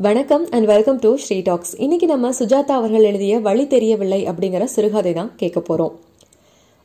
[0.00, 5.12] வணக்கம் and welcome to Sri talks இன்னைக்கு நம்ம சுஜாதா அவர்கள் எழுதிய வழி தெரியவில்லை அப்படிங்கிற சிறுகதை
[5.12, 5.94] தான் கேட்க போறோம்.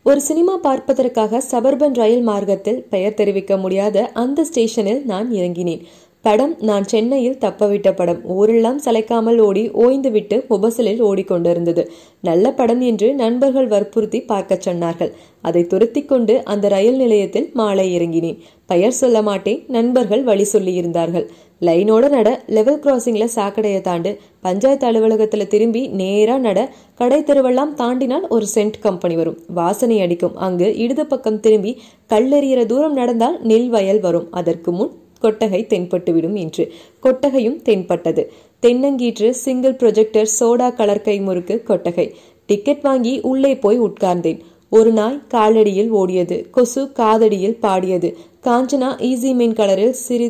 [0.03, 5.83] ஒரு சினிமா பார்ப்பதற்காக சபர்பன் ரயில் மார்க்கத்தில் பெயர் தெரிவிக்க முடியாத அந்த ஸ்டேஷனில் நான் இறங்கினேன்.
[6.25, 11.83] படம் நான் சென்னையில் தப்பவிட்ட படம் ஊரெல்லாம் சளைக்காமல் ஓடி ஓய்ந்துவிட்டு முபசலில் ஓடிக்கொண்டிருந்தது.
[12.21, 15.11] நல்ல படம் என்று நண்பர்கள் வற்புறுத்தி பார்க்கச் சொன்னார்கள்.
[15.41, 18.37] அதை துரத்தி கொண்டு அந்த ரயில் நிலையத்தில் மாலை இறங்கினேன்.
[18.65, 21.25] பெயர் சொல்ல மாட்டேன் நண்பர்கள் வழி சொல்லியிருந்தார்கள்.
[21.61, 24.11] லைனோட நட லெவல் கிராசிங்ல சாக்கடையை தாண்டு
[24.41, 26.59] பஞ்சாயத்து அலுவலகத்துல திரும்பி நேரா நட
[26.95, 29.37] கடை தெருவெல்லாம் தாண்டினால் ஒரு சென்ட் கம்பெனி வரும்.
[29.59, 30.35] வாசனை அடிக்கும்.
[30.47, 31.73] அங்கு இடது பக்கம் திரும்பி
[32.13, 34.27] கல்லெறிகிற தூரம் நடந்தால் நெல் வயல் வரும்.
[34.31, 34.93] அதற்கு முன்
[35.23, 36.71] கொட்டகை தென்பட்டுவிடும் என்று.
[36.99, 38.31] கொட்டகையும் தென்பட்டது.
[38.61, 42.07] தென்னங்கீற்று சிங்கிள் ப்ரொஜெக்டர் சோடா கலர் கை முறுக்கு கொட்டகை.
[42.45, 44.39] டிக்கெட் வாங்கி உள்ளே போய் உட்கார்ந்தேன்.
[44.69, 46.49] ஒரு நாய் காலடியில் ஓடியது.
[46.49, 48.17] கொசு காதடியில் பாடியது.
[48.43, 50.27] காஞ்சனா ஈஸி மீன் கலரில் சிரி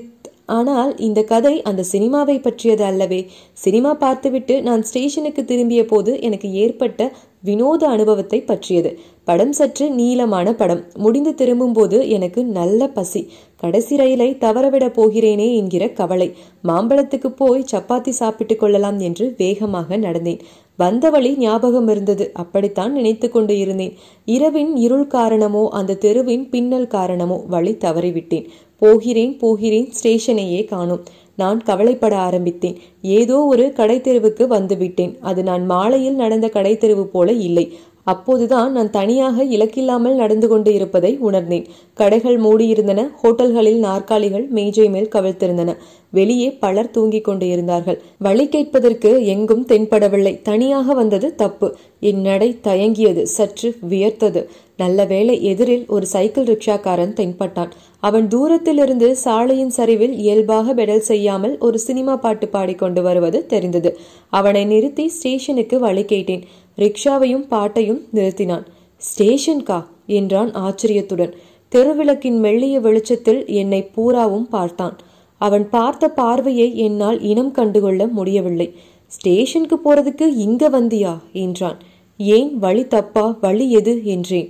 [0.49, 3.19] ஆனால் இந்த கதை அந்த சினிமாவை பற்றியது அல்லவே.
[3.53, 8.99] சினிமா பார்த்துவிட்டு நான் ஸ்டேஷனுக்கு திரும்பிய போது எனக்கு ஏற்பட்ட வினோத அனுபவத்தை பற்றியது.
[9.23, 10.83] படம் சற்று நீளமான படம்.
[10.97, 13.21] முடிந்து திரும்பும்போது எனக்கு நல்ல பசி.
[13.55, 16.29] கடைசி ரயிலை தவறவிட போகிறேனே என்கிற கவலை.
[16.63, 20.41] மாம்பழத்துக்கு போய் சப்பாத்தி சாப்பிட்டு கொள்ளலாம் என்று வேகமாக நடந்தேன்.
[20.79, 22.31] வந்த வழி ஞாபகம் இருந்தது.
[22.33, 23.93] அப்படித்தான் நினைத்து கொண்டு இருந்தேன்.
[24.25, 28.47] இரவின் இருள் காரணமோ அந்த தெருவின் பின்னல் காரணமோ வழி தவறிவிட்டேன்.
[28.77, 31.03] போகிறேன் போகிறேன் ஸ்டேஷனையே காணும்.
[31.35, 32.77] நான் கவலைப்பட ஆரம்பித்தேன்.
[33.01, 35.13] ஏதோ ஒரு கடைத்தெருவுக்கு வந்துவிட்டேன்.
[35.19, 37.65] அது நான் மாலையில் நடந்த கடைத்தெருவு போல இல்லை.
[38.03, 41.65] அப்போதுதான் நான் தனியாக இலக்கில்லாமல் நடந்து கொண்டு இருப்பதை உணர்ந்தேன்.
[41.93, 45.77] கடைகள் மூடியிருந்தன ஹோட்டல்களில் நாற்காலிகள் மேஜை மேல் கவிழ்த்திருந்தன.
[46.09, 48.01] வெளியே பலர் தூங்கிக் கொண்டு இருந்தார்கள்.
[48.17, 50.41] வழி கேட்பதற்கு எங்கும் தென்படவில்லை.
[50.41, 51.75] தனியாக வந்தது தப்பு.
[51.99, 54.47] என் நடை தயங்கியது சற்று வியர்த்தது.
[54.77, 57.71] நல்ல வேளை எதிரில் ஒரு சைக்கிள் ரிக்ஷாக்காரன் தென்பட்டான்.
[57.99, 63.97] அவன் தூரத்திலிருந்து சாலையின் சரிவில் இயல்பாக பெடல் செய்யாமல் ஒரு சினிமா பாட்டு பாடிக்கொண்டு வருவது தெரிந்தது.
[64.29, 66.43] அவனை நிறுத்தி ஸ்டேஷனுக்கு வழி கேட்டேன்.
[66.77, 68.65] ரிக்ஷாவையும் பாட்டையும் நிறுத்தினான்.
[68.97, 71.33] ஸ்டேஷன்கா என்றான் ஆச்சரியத்துடன்.
[71.75, 74.97] தெருவிளக்கின் மெல்லிய வெளிச்சத்தில் என்னை பூராவும் பார்த்தான்.
[75.37, 78.75] அவன் பார்த்த பார்வையை என்னால் இனம் கண்டுகொள்ள முடியவில்லை.
[79.07, 81.17] ஸ்டேஷனுக்கு போறதுக்கு இங்க வந்தியா?
[81.33, 81.77] என்றான்.
[82.17, 82.57] ஏன்?
[82.57, 83.37] வழி தப்பா?
[83.41, 84.01] வழி எது?
[84.05, 84.49] என்றேன்.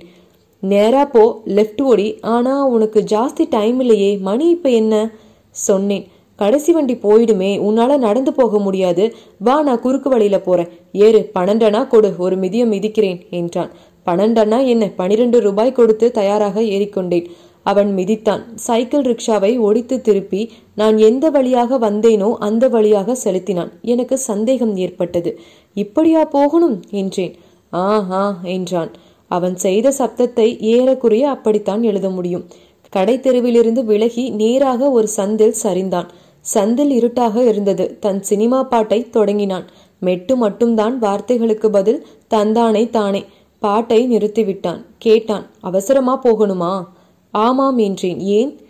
[0.60, 2.20] நேரா போ லெஃப்ட் ஓடி.
[2.20, 4.16] ஆனா உனக்கு ஜாஸ்தி டைம் இல்லையே.
[4.16, 5.10] மணி இப்ப என்ன?
[5.50, 6.06] சொன்னேன்.
[6.38, 9.04] கடைசி வண்டி போயிடுமே உன்னால நடந்து போக முடியாது.
[9.38, 10.70] வா நான் குறுக்கு வழியில போறேன்.
[11.06, 13.72] ஏறு பன்னெண்டனா கொடு ஒரு மிதியம் மிதிக்கிறேன் என்றான்.
[14.06, 17.28] பன்னெண்டனா என்ன பனிரெண்டு ரூபாய் கொடுத்து தயாராக ஏறிக்கொண்டேன்.
[17.66, 18.42] அவன் மிதித்தான்.
[18.54, 20.40] சைக்கிள் ரிக்ஷாவை ஒடித்து திருப்பி
[20.74, 23.70] நான் எந்த வழியாக வந்தேனோ அந்த வழியாக செலுத்தினான்.
[23.92, 25.30] எனக்கு சந்தேகம் ஏற்பட்டது.
[25.76, 27.34] இப்படியா போகணும் என்றேன்.
[27.72, 27.86] ஆ
[28.22, 28.24] ஆ
[28.56, 28.90] என்றான்.
[29.30, 32.44] அவன் செய்த சப்தத்தை ஏறக்குறைய அப்படித்தான் எழுத முடியும்.
[32.92, 36.10] கடை தெருவிலிருந்து விலகி நேராக ஒரு சந்தில் சரிந்தான்.
[36.54, 37.98] சந்தில் இருட்டாக இருந்தது.
[38.00, 39.68] தன் சினிமா பாட்டை தொடங்கினான்.
[40.00, 43.24] மெட்டு மட்டும்தான் வார்த்தைகளுக்கு பதில் தந்தானே தானே.
[43.58, 44.84] பாட்டை நிறுத்திவிட்டான்.
[44.98, 46.84] கேட்டான் அவசரமா போகணுமா?
[47.30, 48.20] ஆமாம் என்றேன்.
[48.20, 48.60] ஏன்?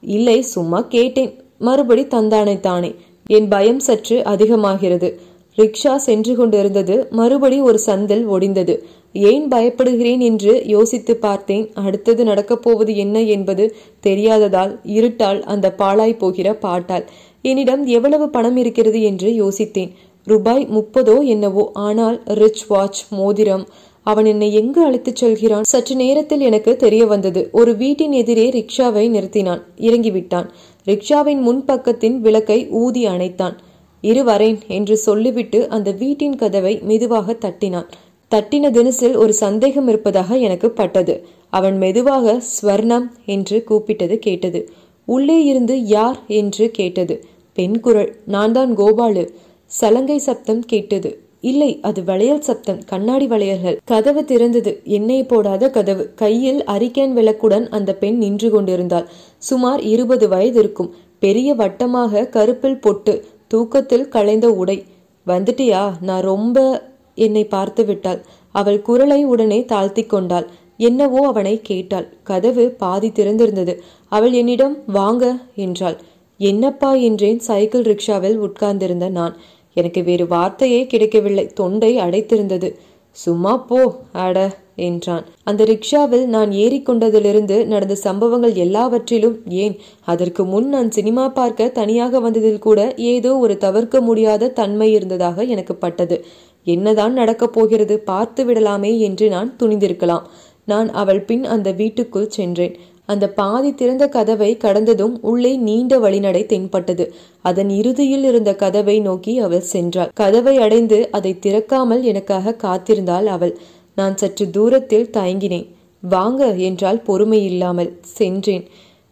[0.00, 1.42] இல்லை சும்மா கேட்டேன்.
[1.58, 2.94] மறுபடி தந்தானே தானே.
[3.26, 5.20] என் பயம் சற்று அதிகமாகிறது.
[5.56, 7.06] ரிக்ஷா சென்று கொண்டிருந்தது.
[7.10, 8.78] மறுபடி ஒரு சந்தில் ஒடிந்தது.
[9.12, 11.70] ஏன் பயப்படுகிறேன் என்று யோசித்து பார்த்தேன்.
[11.74, 17.04] அடுத்தது நடக்கப் போவது என்ன என்பது தெரியாததால் இருட்டால் அந்த பாழாய் போகிற பாட்டால்.
[17.42, 19.90] என்னிடம் எவ்வளவு பணம் இருக்கிறது என்று யோசித்தேன்.
[20.24, 23.66] ரூபாய் முப்பதோ என்னவோ ஆனால் ரிச் வாட்ச் மோதிரம்
[24.02, 25.62] அவன் என்னை எங்கு அழைத்துச் செல்கிறான்?
[25.62, 27.48] சற்று நேரத்தில் எனக்கு தெரிய வந்தது.
[27.52, 29.62] ஒரு வீட்டின் எதிரே ரிக்ஷாவை நிறுத்தினான்.
[29.76, 30.48] இறங்கிவிட்டான்.
[30.86, 33.56] ரிக்ஷாவின் முன்பக்கத்தின் விளக்கை ஊதி அணைத்தான்.
[34.00, 37.88] இரு வரேன் என்று சொல்லிவிட்டு அந்த வீட்டின் கதவை மெதுவாக தட்டினான்.
[38.32, 41.26] தட்டின தினசில் ஒரு சந்தேகம் இருப்பதாக எனக்கு பட்டது.
[41.50, 44.70] அவன் மெதுவாக ஸ்வர்ணம் என்று கூப்பிட்டது கேட்டது.
[45.04, 46.18] உள்ளே இருந்து யார்?
[46.26, 47.24] என்று கேட்டது.
[47.52, 48.16] பெண் குரல்.
[48.24, 49.28] நான் தான் கோபாலு.
[49.66, 51.20] சலங்கை சப்தம் கேட்டது.
[51.40, 52.84] இல்லை அது வளையல் சப்தம்.
[52.84, 53.80] கண்ணாடி வளையல்கள்.
[53.84, 54.82] கதவு திறந்தது.
[54.84, 56.12] எண்ணெய் போடாத கதவு.
[56.14, 59.08] கையில் அரிக்கேன் விளக்குடன் அந்த பெண் நின்று கொண்டிருந்தாள்.
[59.38, 60.94] சுமார் இருபது வயது இருக்கும்.
[61.18, 64.84] பெரிய வட்டமாக கருப்பில் பொட்டு தூக்கத்தில் களைந்த உடை.
[65.26, 65.90] வந்துட்டியா?
[66.00, 66.82] நான் ரொம்ப
[67.26, 68.20] என்னை பார்த்து விட்டாள்
[68.54, 70.48] அவள் குரலை உடனே தாழ்த்தி கொண்டாள்
[70.80, 72.06] என்னவோ அவனை கேட்டாள்.
[72.22, 73.74] கதவு பாதி திறந்திருந்தது.
[74.12, 75.24] அவள் என்னிடம் வாங்க
[75.56, 75.98] என்றாள்.
[76.40, 77.40] என்னப்பா என்றேன்.
[77.40, 79.36] சைக்கிள் ரிக்ஷாவில் உட்கார்ந்திருந்த நான்.
[79.76, 81.44] எனக்கு வேறு வார்த்தையே கிடைக்கவில்லை.
[81.54, 82.70] தொண்டை அடைத்திருந்தது.
[83.16, 83.78] சும்மா போ
[84.24, 84.38] அட
[84.76, 85.24] என்றான்.
[85.44, 89.74] அந்த ரிக்ஷாவில் நான் ஏறிக்கொண்டதிலிருந்து நடந்த சம்பவங்கள் எல்லாவற்றிலும் ஏன்
[90.04, 95.76] அதற்கு முன் நான் சினிமா பார்க்க தனியாக வந்ததில் கூட ஏதோ ஒரு தவிர்க்க முடியாத தன்மை இருந்ததாக எனக்கு
[95.76, 96.18] பட்டது.
[96.64, 97.98] என்னதான் நடக்கப் போகிறது?
[98.00, 100.22] பார்த்து விடலாமே என்று நான் துணிந்திருக்கலாம்.
[100.64, 102.76] நான் அவள் பின் அந்த வீட்டுக்குள் சென்றேன்.
[103.04, 107.12] அந்த பாதி திறந்த கதவை கடந்ததும் உள்ளே நீண்ட வழிநடை தென்பட்டது.
[107.42, 110.12] அதன் இறுதியில் இருந்த கதவை நோக்கி அவள் சென்றாள்.
[110.14, 113.58] கதவை அடைந்து அதை திறக்காமல் எனக்காக காத்திருந்தாள் அவள்.
[113.94, 115.66] நான் சற்று தூரத்தில் தயங்கினேன்.
[116.00, 118.64] வாங்க என்றால் பொறுமை இல்லாமல் சென்றேன்.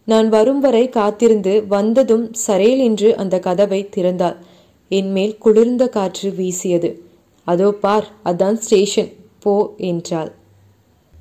[0.07, 4.35] நான் வரும் வரை காத்திருந்து வந்ததும் சரேல் என்று அந்த கதவை திறந்தாள்.
[4.87, 6.89] என்மேல் குளிர்ந்த காற்று வீசியது.
[7.43, 9.11] அதோ பார் அதான் ஸ்டேஷன்.
[9.39, 10.31] போ என்றாள்.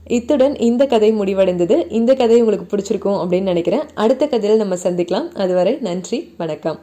[0.06, 1.93] இத்துடன் இந்த கதை முடிவடைந்தது.
[1.93, 3.87] இந்த கதை உங்களுக்கு பிடிச்சிருக்கும் அப்படின்னு நினைக்கிறேன்.
[3.94, 5.34] அடுத்த கதையில் நம்ம சந்திக்கலாம்.
[5.34, 6.81] அதுவரை நன்றி வணக்கம்.